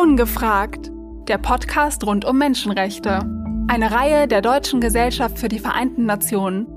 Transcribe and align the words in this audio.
Ungefragt, 0.00 0.92
der 1.26 1.38
Podcast 1.38 2.04
rund 2.06 2.24
um 2.24 2.38
Menschenrechte. 2.38 3.18
Eine 3.66 3.90
Reihe 3.90 4.28
der 4.28 4.42
Deutschen 4.42 4.80
Gesellschaft 4.80 5.40
für 5.40 5.48
die 5.48 5.58
Vereinten 5.58 6.06
Nationen. 6.06 6.68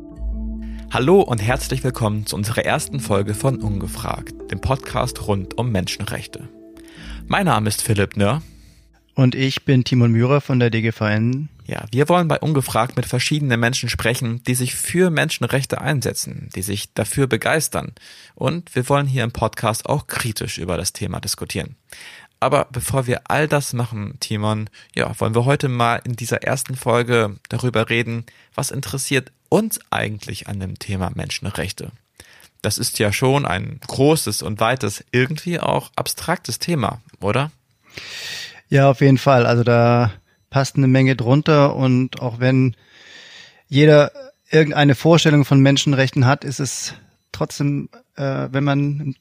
Hallo 0.91 1.21
und 1.21 1.37
herzlich 1.37 1.83
willkommen 1.83 2.25
zu 2.25 2.35
unserer 2.35 2.65
ersten 2.65 2.99
Folge 2.99 3.35
von 3.35 3.61
Ungefragt, 3.61 4.49
dem 4.49 4.59
Podcast 4.59 5.27
rund 5.27 5.55
um 5.59 5.71
Menschenrechte. 5.71 6.49
Mein 7.27 7.45
Name 7.45 7.69
ist 7.69 7.83
Philipp 7.83 8.17
Nörr. 8.17 8.41
Und 9.13 9.35
ich 9.35 9.65
bin 9.65 9.83
Timon 9.83 10.11
Mührer 10.11 10.41
von 10.41 10.59
der 10.59 10.71
DGVN. 10.71 11.49
Ja, 11.67 11.85
wir 11.91 12.09
wollen 12.09 12.27
bei 12.27 12.39
Ungefragt 12.39 12.95
mit 12.95 13.05
verschiedenen 13.05 13.59
Menschen 13.59 13.87
sprechen, 13.87 14.41
die 14.47 14.55
sich 14.55 14.73
für 14.73 15.11
Menschenrechte 15.11 15.79
einsetzen, 15.79 16.49
die 16.55 16.63
sich 16.63 16.91
dafür 16.95 17.27
begeistern. 17.27 17.93
Und 18.33 18.73
wir 18.73 18.89
wollen 18.89 19.05
hier 19.05 19.23
im 19.23 19.31
Podcast 19.31 19.87
auch 19.87 20.07
kritisch 20.07 20.57
über 20.57 20.75
das 20.75 20.91
Thema 20.91 21.19
diskutieren. 21.19 21.75
Aber 22.41 22.67
bevor 22.71 23.05
wir 23.05 23.21
all 23.25 23.47
das 23.47 23.71
machen, 23.71 24.15
Timon, 24.19 24.67
ja, 24.95 25.13
wollen 25.19 25.35
wir 25.35 25.45
heute 25.45 25.69
mal 25.69 26.01
in 26.03 26.15
dieser 26.15 26.41
ersten 26.41 26.75
Folge 26.75 27.37
darüber 27.49 27.89
reden, 27.89 28.25
was 28.55 28.71
interessiert 28.71 29.31
uns 29.47 29.79
eigentlich 29.91 30.47
an 30.47 30.59
dem 30.59 30.79
Thema 30.79 31.11
Menschenrechte. 31.13 31.91
Das 32.63 32.79
ist 32.79 32.97
ja 32.97 33.13
schon 33.13 33.45
ein 33.45 33.79
großes 33.87 34.41
und 34.41 34.59
weites, 34.59 35.03
irgendwie 35.11 35.59
auch 35.59 35.91
abstraktes 35.95 36.57
Thema, 36.57 37.01
oder? 37.19 37.51
Ja, 38.69 38.89
auf 38.89 39.01
jeden 39.01 39.19
Fall. 39.19 39.45
Also 39.45 39.63
da 39.63 40.11
passt 40.49 40.77
eine 40.77 40.87
Menge 40.87 41.15
drunter 41.15 41.75
und 41.75 42.21
auch 42.23 42.39
wenn 42.39 42.75
jeder 43.67 44.11
irgendeine 44.49 44.95
Vorstellung 44.95 45.45
von 45.45 45.59
Menschenrechten 45.59 46.25
hat, 46.25 46.43
ist 46.43 46.59
es 46.59 46.95
trotzdem, 47.31 47.89
äh, 48.15 48.47
wenn 48.51 48.63
man 48.63 49.15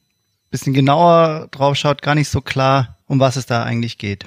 bisschen 0.50 0.74
genauer 0.74 1.48
drauf 1.50 1.76
schaut, 1.76 2.02
gar 2.02 2.14
nicht 2.14 2.28
so 2.28 2.40
klar, 2.40 2.98
um 3.06 3.20
was 3.20 3.36
es 3.36 3.46
da 3.46 3.62
eigentlich 3.62 3.98
geht. 3.98 4.26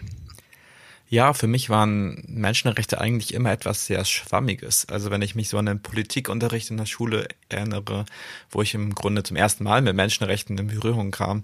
Ja, 1.10 1.34
für 1.34 1.46
mich 1.46 1.70
waren 1.70 2.24
Menschenrechte 2.28 3.00
eigentlich 3.00 3.36
immer 3.36 3.52
etwas 3.52 3.86
sehr 3.86 4.04
Schwammiges. 4.04 4.88
Also 4.90 5.12
wenn 5.12 5.22
ich 5.22 5.36
mich 5.36 5.50
so 5.50 5.60
an 5.60 5.68
den 5.68 5.82
Politikunterricht 5.82 6.72
in 6.72 6.78
der 6.78 6.88
Schule 6.88 7.28
erinnere, 7.50 8.06
wo 8.50 8.64
ich 8.64 8.74
im 8.74 8.96
Grunde 8.96 9.22
zum 9.22 9.38
ersten 9.38 9.64
Mal 9.64 9.82
mit 9.84 9.96
Menschenrechten 9.96 10.58
in 10.58 10.68
Berührung 10.68 11.12
kam, 11.12 11.44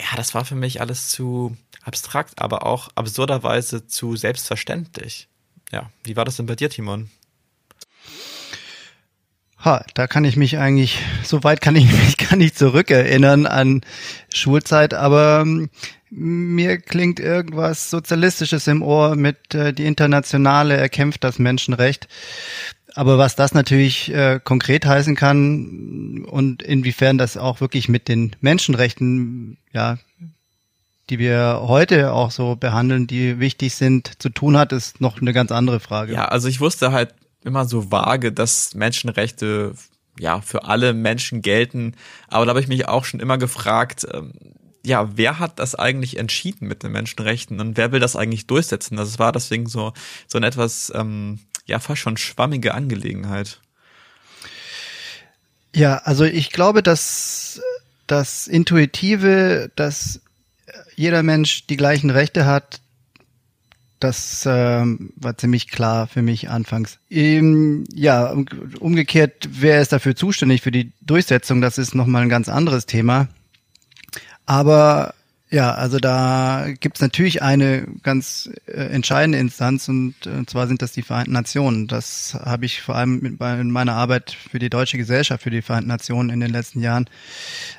ja, 0.00 0.16
das 0.16 0.34
war 0.34 0.46
für 0.46 0.54
mich 0.54 0.80
alles 0.80 1.10
zu 1.10 1.54
abstrakt, 1.82 2.40
aber 2.40 2.64
auch 2.64 2.88
absurderweise 2.94 3.86
zu 3.86 4.16
selbstverständlich. 4.16 5.28
Ja, 5.70 5.90
wie 6.02 6.16
war 6.16 6.24
das 6.24 6.36
denn 6.36 6.46
bei 6.46 6.56
dir, 6.56 6.70
Timon? 6.70 7.10
Ha, 9.62 9.84
da 9.92 10.06
kann 10.06 10.24
ich 10.24 10.36
mich 10.36 10.58
eigentlich, 10.58 10.98
so 11.22 11.44
weit 11.44 11.60
kann 11.60 11.76
ich 11.76 11.84
mich 12.06 12.16
gar 12.16 12.36
nicht 12.36 12.56
zurückerinnern 12.56 13.46
an 13.46 13.82
Schulzeit, 14.34 14.94
aber 14.94 15.40
ähm, 15.42 15.68
mir 16.10 16.78
klingt 16.78 17.20
irgendwas 17.20 17.90
Sozialistisches 17.90 18.66
im 18.66 18.82
Ohr 18.82 19.16
mit 19.16 19.54
äh, 19.54 19.72
die 19.72 19.86
Internationale 19.86 20.76
erkämpft 20.76 21.24
das 21.24 21.38
Menschenrecht. 21.38 22.08
Aber 22.94 23.18
was 23.18 23.36
das 23.36 23.54
natürlich 23.54 24.12
äh, 24.12 24.40
konkret 24.42 24.84
heißen 24.84 25.14
kann 25.14 26.24
und 26.24 26.62
inwiefern 26.62 27.18
das 27.18 27.36
auch 27.36 27.60
wirklich 27.60 27.88
mit 27.88 28.08
den 28.08 28.34
Menschenrechten, 28.40 29.58
ja, 29.72 29.98
die 31.08 31.18
wir 31.18 31.60
heute 31.62 32.12
auch 32.12 32.30
so 32.30 32.56
behandeln, 32.56 33.06
die 33.06 33.38
wichtig 33.38 33.74
sind, 33.74 34.20
zu 34.20 34.28
tun 34.28 34.56
hat, 34.56 34.72
ist 34.72 35.00
noch 35.00 35.20
eine 35.20 35.32
ganz 35.32 35.52
andere 35.52 35.78
Frage. 35.78 36.14
Ja, 36.14 36.26
also 36.26 36.48
ich 36.48 36.60
wusste 36.60 36.90
halt 36.90 37.14
immer 37.44 37.64
so 37.64 37.90
vage, 37.90 38.32
dass 38.32 38.74
Menschenrechte 38.74 39.74
ja 40.18 40.40
für 40.40 40.64
alle 40.64 40.92
Menschen 40.92 41.42
gelten. 41.42 41.94
Aber 42.28 42.44
da 42.44 42.50
habe 42.50 42.60
ich 42.60 42.68
mich 42.68 42.88
auch 42.88 43.04
schon 43.04 43.20
immer 43.20 43.38
gefragt, 43.38 44.06
ähm, 44.12 44.32
ja, 44.84 45.16
wer 45.16 45.38
hat 45.38 45.58
das 45.58 45.74
eigentlich 45.74 46.16
entschieden 46.16 46.66
mit 46.66 46.82
den 46.82 46.92
Menschenrechten 46.92 47.60
und 47.60 47.76
wer 47.76 47.92
will 47.92 48.00
das 48.00 48.16
eigentlich 48.16 48.46
durchsetzen? 48.46 48.96
Das 48.96 49.18
war 49.18 49.32
deswegen 49.32 49.66
so 49.66 49.92
so 50.26 50.38
ein 50.38 50.44
etwas 50.44 50.90
ähm, 50.94 51.40
ja 51.66 51.78
fast 51.78 52.00
schon 52.00 52.16
schwammige 52.16 52.74
Angelegenheit. 52.74 53.60
Ja, 55.74 55.98
also 55.98 56.24
ich 56.24 56.50
glaube, 56.50 56.82
dass 56.82 57.60
das 58.06 58.48
Intuitive, 58.48 59.70
dass 59.76 60.20
jeder 60.96 61.22
Mensch 61.22 61.66
die 61.66 61.76
gleichen 61.76 62.10
Rechte 62.10 62.44
hat, 62.44 62.80
das 64.00 64.44
ähm, 64.46 65.12
war 65.16 65.36
ziemlich 65.36 65.70
klar 65.70 66.06
für 66.06 66.22
mich 66.22 66.48
anfangs. 66.48 66.98
Ähm, 67.10 67.84
ja, 67.92 68.34
umgekehrt, 68.80 69.48
wer 69.52 69.80
ist 69.80 69.92
dafür 69.92 70.16
zuständig 70.16 70.62
für 70.62 70.70
die 70.70 70.92
Durchsetzung? 71.02 71.60
Das 71.60 71.78
ist 71.78 71.94
nochmal 71.94 72.22
ein 72.22 72.28
ganz 72.28 72.48
anderes 72.48 72.86
Thema. 72.86 73.28
Aber 74.46 75.14
ja, 75.50 75.74
also 75.74 75.98
da 75.98 76.66
gibt's 76.78 77.00
natürlich 77.00 77.42
eine 77.42 77.86
ganz 78.02 78.50
äh, 78.66 78.84
entscheidende 78.84 79.38
Instanz 79.38 79.88
und 79.88 80.14
äh, 80.24 80.46
zwar 80.46 80.66
sind 80.68 80.80
das 80.80 80.92
die 80.92 81.02
Vereinten 81.02 81.32
Nationen. 81.32 81.88
Das 81.88 82.38
habe 82.40 82.66
ich 82.66 82.80
vor 82.80 82.94
allem 82.94 83.18
mit, 83.20 83.38
bei, 83.38 83.60
in 83.60 83.70
meiner 83.70 83.94
Arbeit 83.94 84.30
für 84.30 84.60
die 84.60 84.70
Deutsche 84.70 84.96
Gesellschaft 84.96 85.42
für 85.42 85.50
die 85.50 85.62
Vereinten 85.62 85.88
Nationen 85.88 86.30
in 86.30 86.40
den 86.40 86.50
letzten 86.50 86.80
Jahren 86.80 87.10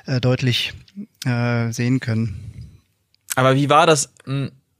äh, 0.06 0.20
deutlich 0.20 0.74
äh, 1.24 1.72
sehen 1.72 1.98
können. 2.00 2.38
Aber 3.34 3.56
wie 3.56 3.70
war 3.70 3.86
das? 3.86 4.12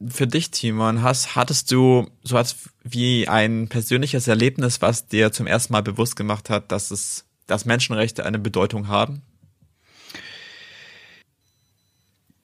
Für 0.09 0.27
dich, 0.27 0.51
Timon, 0.51 1.03
hast, 1.03 1.37
hattest 1.37 1.71
du 1.71 2.11
so 2.23 2.37
als 2.37 2.57
wie 2.83 3.29
ein 3.29 3.69
persönliches 3.69 4.27
Erlebnis, 4.27 4.81
was 4.81 5.07
dir 5.07 5.33
zum 5.33 5.47
ersten 5.47 5.73
Mal 5.73 5.83
bewusst 5.83 6.17
gemacht 6.17 6.51
hat, 6.51 6.73
dass 6.73 6.91
es, 6.91 7.25
dass 7.47 7.65
Menschenrechte 7.65 8.25
eine 8.25 8.39
Bedeutung 8.39 8.89
haben? 8.89 9.23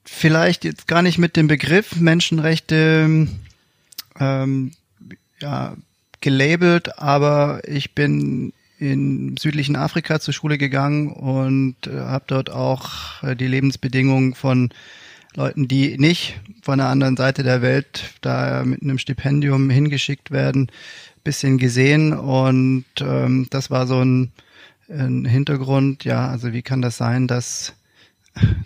Vielleicht 0.05 0.63
jetzt 0.63 0.87
gar 0.87 1.01
nicht 1.01 1.17
mit 1.17 1.35
dem 1.35 1.47
Begriff 1.47 1.95
Menschenrechte 1.95 3.27
ähm, 4.19 4.71
ja, 5.39 5.75
gelabelt, 6.21 6.99
aber 6.99 7.61
ich 7.65 7.95
bin 7.95 8.53
in 8.79 9.35
südlichen 9.37 9.75
Afrika 9.75 10.19
zur 10.19 10.33
Schule 10.33 10.57
gegangen 10.57 11.11
und 11.11 11.75
äh, 11.87 11.99
habe 11.99 12.25
dort 12.27 12.49
auch 12.49 13.21
äh, 13.23 13.35
die 13.35 13.47
Lebensbedingungen 13.47 14.35
von 14.35 14.69
Leuten, 15.35 15.67
die 15.67 15.97
nicht 15.97 16.39
von 16.61 16.79
der 16.79 16.87
anderen 16.87 17.17
Seite 17.17 17.43
der 17.43 17.61
Welt 17.61 18.15
da 18.21 18.63
mit 18.65 18.81
einem 18.81 18.97
Stipendium 18.97 19.69
hingeschickt 19.69 20.31
werden, 20.31 20.71
bisschen 21.23 21.57
gesehen 21.57 22.13
und 22.13 22.85
ähm, 23.01 23.47
das 23.49 23.69
war 23.69 23.85
so 23.87 24.03
ein, 24.03 24.31
ein 24.89 25.25
Hintergrund, 25.25 26.03
ja, 26.03 26.29
also 26.29 26.53
wie 26.53 26.61
kann 26.61 26.81
das 26.81 26.97
sein, 26.97 27.27
dass, 27.27 27.73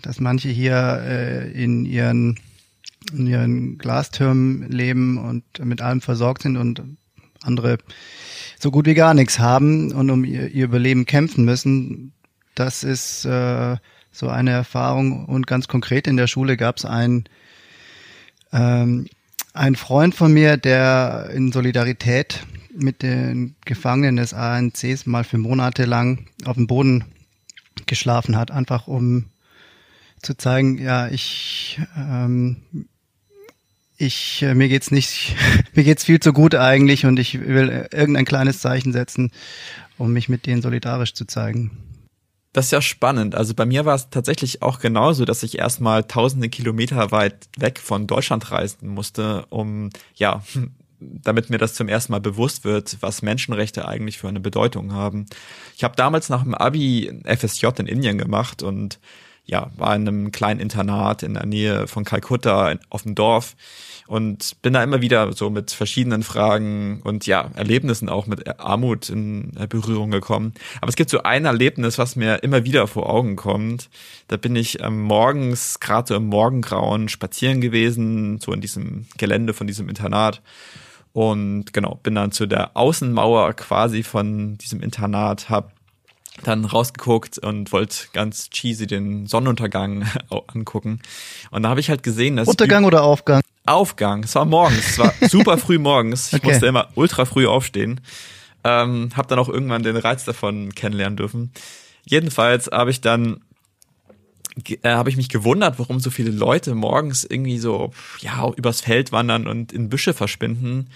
dass 0.02 0.20
manche 0.20 0.48
hier 0.48 1.02
äh, 1.04 1.52
in 1.52 1.84
ihren 1.84 2.38
in 3.12 3.26
ihren 3.26 3.78
Glastürmen 3.78 4.70
leben 4.70 5.18
und 5.18 5.44
mit 5.62 5.82
allem 5.82 6.00
versorgt 6.00 6.42
sind 6.42 6.56
und 6.56 6.82
andere 7.42 7.78
so 8.58 8.70
gut 8.70 8.86
wie 8.86 8.94
gar 8.94 9.14
nichts 9.14 9.38
haben 9.38 9.92
und 9.92 10.10
um 10.10 10.24
ihr, 10.24 10.48
ihr 10.48 10.64
Überleben 10.64 11.04
kämpfen 11.04 11.44
müssen. 11.44 12.12
Das 12.54 12.82
ist 12.82 13.24
äh, 13.26 13.76
so 14.14 14.28
eine 14.28 14.52
Erfahrung. 14.52 15.26
Und 15.26 15.46
ganz 15.46 15.68
konkret 15.68 16.06
in 16.06 16.16
der 16.16 16.26
Schule 16.26 16.56
gab 16.56 16.78
es 16.78 16.84
einen, 16.84 17.24
ähm, 18.52 19.06
einen 19.52 19.76
Freund 19.76 20.14
von 20.14 20.32
mir, 20.32 20.56
der 20.56 21.30
in 21.34 21.52
Solidarität 21.52 22.46
mit 22.76 23.02
den 23.02 23.54
Gefangenen 23.64 24.16
des 24.16 24.34
ANCs 24.34 25.06
mal 25.06 25.24
für 25.24 25.38
Monate 25.38 25.84
lang 25.84 26.26
auf 26.44 26.56
dem 26.56 26.66
Boden 26.66 27.04
geschlafen 27.86 28.36
hat, 28.36 28.50
einfach 28.50 28.86
um 28.88 29.26
zu 30.22 30.36
zeigen, 30.36 30.78
ja, 30.78 31.08
ich, 31.08 31.80
ähm, 31.96 32.56
ich, 33.96 34.42
äh, 34.42 34.54
mir 34.54 34.68
geht's 34.68 34.90
nicht, 34.90 35.36
mir 35.74 35.84
geht's 35.84 36.04
viel 36.04 36.20
zu 36.20 36.32
gut 36.32 36.54
eigentlich 36.54 37.06
und 37.06 37.18
ich 37.18 37.40
will 37.40 37.88
irgendein 37.92 38.24
kleines 38.24 38.60
Zeichen 38.60 38.92
setzen, 38.92 39.30
um 39.98 40.12
mich 40.12 40.28
mit 40.28 40.46
denen 40.46 40.62
solidarisch 40.62 41.14
zu 41.14 41.26
zeigen. 41.26 41.93
Das 42.54 42.66
ist 42.66 42.70
ja 42.70 42.80
spannend. 42.80 43.34
Also 43.34 43.52
bei 43.52 43.66
mir 43.66 43.84
war 43.84 43.96
es 43.96 44.10
tatsächlich 44.10 44.62
auch 44.62 44.78
genauso, 44.78 45.24
dass 45.24 45.42
ich 45.42 45.58
erstmal 45.58 46.04
tausende 46.04 46.48
Kilometer 46.48 47.10
weit 47.10 47.48
weg 47.58 47.80
von 47.80 48.06
Deutschland 48.06 48.48
reisen 48.52 48.88
musste, 48.90 49.44
um, 49.50 49.90
ja, 50.14 50.40
damit 51.00 51.50
mir 51.50 51.58
das 51.58 51.74
zum 51.74 51.88
ersten 51.88 52.12
Mal 52.12 52.20
bewusst 52.20 52.64
wird, 52.64 52.96
was 53.00 53.22
Menschenrechte 53.22 53.88
eigentlich 53.88 54.18
für 54.18 54.28
eine 54.28 54.38
Bedeutung 54.38 54.92
haben. 54.92 55.26
Ich 55.76 55.82
habe 55.82 55.96
damals 55.96 56.28
nach 56.28 56.44
dem 56.44 56.54
Abi 56.54 57.12
FSJ 57.24 57.66
in 57.80 57.86
Indien 57.86 58.18
gemacht 58.18 58.62
und 58.62 59.00
ja, 59.46 59.70
war 59.76 59.94
in 59.94 60.08
einem 60.08 60.32
kleinen 60.32 60.60
Internat 60.60 61.22
in 61.22 61.34
der 61.34 61.46
Nähe 61.46 61.86
von 61.86 62.04
Kalkutta 62.04 62.74
auf 62.88 63.02
dem 63.02 63.14
Dorf 63.14 63.56
und 64.06 64.60
bin 64.62 64.72
da 64.72 64.82
immer 64.82 65.02
wieder 65.02 65.32
so 65.32 65.50
mit 65.50 65.70
verschiedenen 65.70 66.22
Fragen 66.22 67.00
und 67.04 67.26
ja, 67.26 67.50
Erlebnissen 67.54 68.08
auch 68.08 68.26
mit 68.26 68.58
Armut 68.58 69.08
in 69.08 69.52
Berührung 69.68 70.10
gekommen. 70.10 70.54
Aber 70.80 70.88
es 70.88 70.96
gibt 70.96 71.10
so 71.10 71.22
ein 71.22 71.44
Erlebnis, 71.44 71.98
was 71.98 72.16
mir 72.16 72.42
immer 72.42 72.64
wieder 72.64 72.86
vor 72.86 73.08
Augen 73.08 73.36
kommt. 73.36 73.90
Da 74.28 74.36
bin 74.36 74.56
ich 74.56 74.82
ähm, 74.82 75.02
morgens, 75.02 75.80
gerade 75.80 76.08
so 76.08 76.14
im 76.14 76.26
Morgengrauen, 76.26 77.08
spazieren 77.08 77.60
gewesen, 77.60 78.38
so 78.40 78.52
in 78.52 78.60
diesem 78.60 79.06
Gelände 79.18 79.52
von 79.52 79.66
diesem 79.66 79.88
Internat. 79.88 80.42
Und 81.12 81.72
genau, 81.72 82.00
bin 82.02 82.14
dann 82.16 82.32
zu 82.32 82.46
der 82.46 82.76
Außenmauer 82.76 83.52
quasi 83.54 84.02
von 84.02 84.58
diesem 84.58 84.80
Internat, 84.80 85.48
hab 85.48 85.73
dann 86.42 86.64
rausgeguckt 86.64 87.38
und 87.38 87.72
wollte 87.72 88.08
ganz 88.12 88.50
cheesy 88.50 88.86
den 88.86 89.26
Sonnenuntergang 89.26 90.06
angucken. 90.46 91.00
Und 91.50 91.62
da 91.62 91.68
habe 91.68 91.80
ich 91.80 91.90
halt 91.90 92.02
gesehen, 92.02 92.36
dass 92.36 92.48
Untergang 92.48 92.84
oder 92.84 93.02
Aufgang? 93.04 93.42
Aufgang. 93.66 94.24
Es 94.24 94.34
war 94.34 94.44
morgens, 94.44 94.90
es 94.90 94.98
war 94.98 95.14
super 95.28 95.58
früh 95.58 95.78
morgens. 95.78 96.32
Ich 96.32 96.40
okay. 96.40 96.48
musste 96.48 96.66
immer 96.66 96.88
ultra 96.94 97.24
früh 97.24 97.46
aufstehen. 97.46 98.00
Ähm, 98.64 99.10
hab 99.14 99.28
dann 99.28 99.38
auch 99.38 99.48
irgendwann 99.48 99.82
den 99.82 99.96
Reiz 99.96 100.24
davon 100.24 100.74
kennenlernen 100.74 101.16
dürfen. 101.16 101.52
Jedenfalls 102.04 102.68
habe 102.70 102.90
ich 102.90 103.00
dann 103.00 103.40
äh, 104.82 104.90
habe 104.90 105.10
ich 105.10 105.16
mich 105.16 105.28
gewundert, 105.28 105.78
warum 105.78 106.00
so 106.00 106.10
viele 106.10 106.30
Leute 106.30 106.74
morgens 106.74 107.24
irgendwie 107.24 107.58
so 107.58 107.92
ja 108.20 108.50
übers 108.56 108.80
Feld 108.80 109.12
wandern 109.12 109.46
und 109.46 109.72
in 109.72 109.88
Büsche 109.88 110.14
verschwinden. 110.14 110.90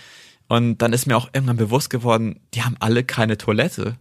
Und 0.49 0.79
dann 0.79 0.93
ist 0.93 1.07
mir 1.07 1.17
auch 1.17 1.29
irgendwann 1.33 1.59
bewusst 1.59 1.91
geworden, 1.91 2.41
die 2.55 2.63
haben 2.63 2.77
alle 2.81 3.05
keine 3.05 3.37
Toilette. 3.37 3.97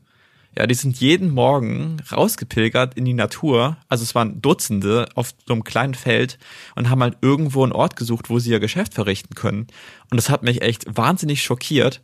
Ja, 0.57 0.65
die 0.65 0.73
sind 0.73 0.99
jeden 0.99 1.29
Morgen 1.29 1.97
rausgepilgert 2.11 2.95
in 2.95 3.05
die 3.05 3.13
Natur. 3.13 3.77
Also 3.89 4.01
es 4.01 4.15
waren 4.15 4.41
Dutzende 4.41 5.07
auf 5.13 5.35
so 5.45 5.53
einem 5.53 5.63
kleinen 5.63 5.93
Feld 5.93 6.39
und 6.75 6.89
haben 6.89 7.03
halt 7.03 7.17
irgendwo 7.21 7.61
einen 7.61 7.73
Ort 7.73 7.95
gesucht, 7.95 8.31
wo 8.31 8.39
sie 8.39 8.49
ihr 8.49 8.59
Geschäft 8.59 8.95
verrichten 8.95 9.35
können. 9.35 9.67
Und 10.09 10.17
das 10.17 10.31
hat 10.31 10.41
mich 10.41 10.63
echt 10.63 10.85
wahnsinnig 10.97 11.43
schockiert. 11.43 12.01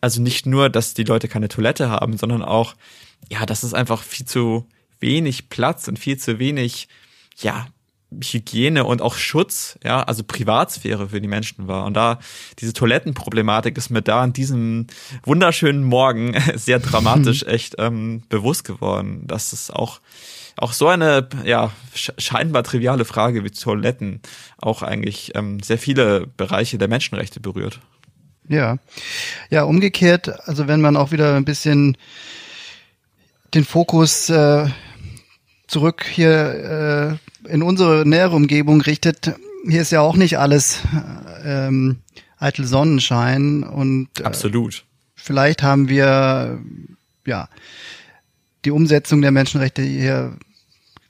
Also 0.00 0.22
nicht 0.22 0.46
nur, 0.46 0.70
dass 0.70 0.94
die 0.94 1.04
Leute 1.04 1.28
keine 1.28 1.48
Toilette 1.48 1.90
haben, 1.90 2.16
sondern 2.16 2.42
auch, 2.42 2.76
ja, 3.28 3.44
dass 3.44 3.62
es 3.62 3.74
einfach 3.74 4.02
viel 4.02 4.24
zu 4.24 4.66
wenig 4.98 5.50
Platz 5.50 5.86
und 5.86 5.98
viel 5.98 6.16
zu 6.16 6.38
wenig, 6.38 6.88
ja, 7.42 7.66
Hygiene 8.20 8.84
und 8.84 9.02
auch 9.02 9.16
Schutz, 9.16 9.78
ja, 9.84 10.02
also 10.02 10.22
Privatsphäre 10.24 11.08
für 11.08 11.20
die 11.20 11.28
Menschen 11.28 11.68
war. 11.68 11.84
Und 11.84 11.94
da 11.94 12.18
diese 12.58 12.72
Toilettenproblematik 12.72 13.76
ist 13.76 13.90
mir 13.90 14.02
da 14.02 14.22
an 14.22 14.32
diesem 14.32 14.86
wunderschönen 15.24 15.84
Morgen 15.84 16.34
sehr 16.54 16.78
dramatisch 16.78 17.44
echt 17.44 17.76
ähm, 17.78 18.22
bewusst 18.28 18.64
geworden, 18.64 19.26
dass 19.26 19.52
es 19.52 19.70
auch 19.70 20.00
auch 20.58 20.72
so 20.74 20.88
eine 20.88 21.28
ja 21.44 21.72
scheinbar 21.94 22.62
triviale 22.62 23.04
Frage 23.04 23.42
wie 23.42 23.50
Toiletten 23.50 24.20
auch 24.58 24.82
eigentlich 24.82 25.32
ähm, 25.34 25.60
sehr 25.60 25.78
viele 25.78 26.26
Bereiche 26.26 26.78
der 26.78 26.88
Menschenrechte 26.88 27.40
berührt. 27.40 27.80
Ja, 28.48 28.76
ja 29.50 29.62
umgekehrt, 29.62 30.46
also 30.46 30.68
wenn 30.68 30.80
man 30.80 30.96
auch 30.96 31.10
wieder 31.10 31.36
ein 31.36 31.44
bisschen 31.44 31.96
den 33.54 33.64
Fokus 33.64 34.30
äh, 34.30 34.66
zurück 35.72 36.04
hier 36.04 37.18
äh, 37.46 37.52
in 37.52 37.62
unsere 37.62 38.06
nähere 38.06 38.36
Umgebung 38.36 38.82
richtet, 38.82 39.34
hier 39.66 39.82
ist 39.82 39.90
ja 39.90 40.00
auch 40.00 40.16
nicht 40.16 40.38
alles 40.38 40.80
ähm, 41.44 41.98
eitel 42.38 42.66
Sonnenschein 42.66 43.62
und 43.64 44.08
äh, 44.20 44.24
absolut. 44.24 44.84
Vielleicht 45.14 45.62
haben 45.62 45.88
wir 45.88 46.60
ja 47.26 47.48
die 48.64 48.70
Umsetzung 48.70 49.22
der 49.22 49.30
Menschenrechte 49.30 49.82
hier 49.82 50.36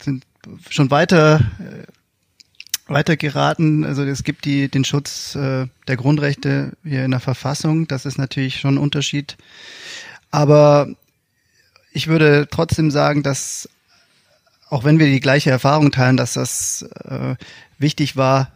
sind 0.01 0.25
schon 0.71 0.91
weiter 0.91 1.41
äh, 1.59 2.93
weiter 2.93 3.17
geraten. 3.17 3.85
Also 3.85 4.05
es 4.05 4.23
gibt 4.23 4.45
die 4.45 4.69
den 4.69 4.85
Schutz 4.85 5.35
äh, 5.35 5.67
der 5.89 5.97
Grundrechte 5.97 6.73
hier 6.85 7.05
in 7.05 7.11
der 7.11 7.21
Verfassung. 7.21 7.89
Das 7.89 8.07
ist 8.07 8.19
natürlich 8.19 8.61
schon 8.61 8.75
ein 8.75 8.79
Unterschied. 8.79 9.37
Aber 10.31 10.89
ich 11.93 12.07
würde 12.09 12.49
trotzdem 12.51 12.91
sagen, 12.91 13.23
dass 13.23 13.69
auch 14.73 14.85
wenn 14.85 14.99
wir 14.99 15.05
die 15.05 15.21
gleiche 15.21 15.51
Erfahrung 15.51 15.93
teilen, 15.93 16.17
dass 16.17 16.33
das 16.33 16.81
äh, 17.05 17.37
wichtig 17.79 18.17
war, 18.17 18.51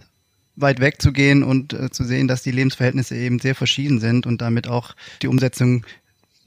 weit 0.56 0.80
weg 0.80 1.02
zu 1.02 1.12
gehen 1.12 1.42
und 1.42 1.74
äh, 1.74 1.90
zu 1.90 2.04
sehen, 2.04 2.26
dass 2.26 2.42
die 2.42 2.52
Lebensverhältnisse 2.52 3.14
eben 3.14 3.38
sehr 3.38 3.54
verschieden 3.54 4.00
sind 4.00 4.24
und 4.24 4.40
damit 4.40 4.66
auch 4.66 4.96
die 5.20 5.28
Umsetzung 5.28 5.84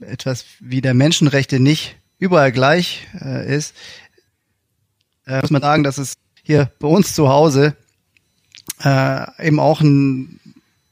etwas 0.00 0.44
wie 0.58 0.80
der 0.80 0.94
Menschenrechte 0.94 1.60
nicht 1.60 1.94
überall 2.18 2.50
gleich 2.50 3.06
äh, 3.22 3.54
ist, 3.54 3.76
äh, 5.24 5.40
muss 5.40 5.50
man 5.50 5.62
sagen, 5.62 5.84
dass 5.84 5.98
es 5.98 6.14
hier 6.42 6.72
bei 6.80 6.88
uns 6.88 7.14
zu 7.14 7.28
Hause 7.28 7.76
äh, 8.82 9.46
eben 9.46 9.60
auch 9.60 9.82
ein 9.82 10.40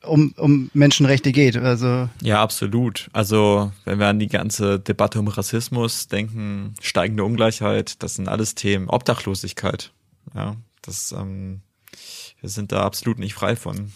um, 0.09 0.33
um 0.37 0.71
Menschenrechte 0.75 1.33
geht. 1.33 1.57
Also 1.57 2.09
ja, 2.23 2.43
absolut. 2.43 3.09
Also 3.13 3.73
wenn 3.85 3.99
wir 3.99 4.07
an 4.07 4.19
die 4.19 4.29
ganze 4.29 4.79
Debatte 4.79 5.19
um 5.19 5.29
Rassismus 5.29 6.09
denken, 6.09 6.75
steigende 6.81 7.25
Ungleichheit, 7.25 8.03
das 8.03 8.15
sind 8.15 8.29
alles 8.29 8.55
Themen. 8.55 8.89
Obdachlosigkeit, 8.89 9.93
ja, 10.35 10.57
das 10.83 11.13
ähm, 11.13 11.61
wir 12.41 12.51
sind 12.51 12.73
da 12.73 12.83
absolut 12.83 13.19
nicht 13.19 13.35
frei 13.35 13.57
von. 13.57 13.93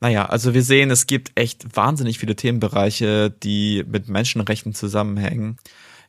Naja, 0.00 0.26
also 0.26 0.52
wir 0.52 0.62
sehen, 0.62 0.90
es 0.90 1.06
gibt 1.06 1.32
echt 1.34 1.76
wahnsinnig 1.76 2.18
viele 2.18 2.36
Themenbereiche, 2.36 3.30
die 3.30 3.84
mit 3.86 4.08
Menschenrechten 4.08 4.74
zusammenhängen. 4.74 5.56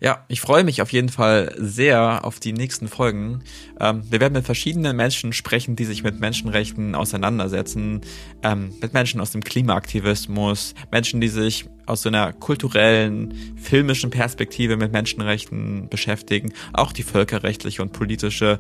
Ja, 0.01 0.25
ich 0.27 0.42
freue 0.42 0.63
mich 0.63 0.81
auf 0.81 0.92
jeden 0.92 1.09
Fall 1.09 1.56
sehr 1.57 2.25
auf 2.25 2.39
die 2.39 2.53
nächsten 2.53 2.88
Folgen. 2.88 3.44
Ähm, 3.80 4.03
wir 4.09 4.19
werden 4.19 4.33
mit 4.33 4.45
verschiedenen 4.45 4.95
Menschen 4.95 5.31
sprechen, 5.31 5.75
die 5.75 5.86
sich 5.86 6.03
mit 6.03 6.19
Menschenrechten 6.19 6.95
auseinandersetzen, 6.95 8.01
ähm, 8.44 8.74
mit 8.81 8.94
Menschen 8.94 9.21
aus 9.21 9.31
dem 9.31 9.44
Klimaaktivismus, 9.44 10.75
Menschen, 10.92 11.21
die 11.21 11.30
sich 11.30 11.65
aus 11.86 12.01
so 12.01 12.09
einer 12.09 12.33
kulturellen, 12.33 13.56
filmischen 13.56 14.09
Perspektive 14.09 14.75
mit 14.75 14.92
Menschenrechten 14.92 15.88
beschäftigen, 15.89 16.53
auch 16.74 16.91
die 16.91 17.03
völkerrechtliche 17.03 17.81
und 17.81 17.94
politische. 17.94 18.59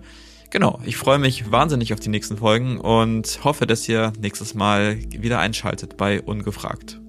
Genau, 0.51 0.79
ich 0.85 0.95
freue 0.95 1.19
mich 1.19 1.51
wahnsinnig 1.51 1.93
auf 1.93 1.99
die 1.99 2.09
nächsten 2.09 2.37
Folgen 2.37 2.79
und 2.79 3.43
hoffe, 3.43 3.67
dass 3.67 3.89
ihr 3.89 4.13
nächstes 4.19 4.53
Mal 4.53 4.97
wieder 5.09 5.39
einschaltet 5.39 5.97
bei 5.97 6.21
Ungefragt. 6.21 7.01